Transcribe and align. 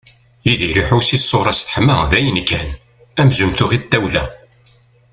Yidir 0.45 0.75
iḥus 0.81 1.07
i 1.17 1.19
ṣṣura-s 1.23 1.59
teḥma 1.61 1.95
d 2.11 2.13
ayen 2.17 2.39
kan, 2.49 2.69
amzun 3.21 3.51
tuɣ-it 3.53 3.83
tawla. 3.91 4.25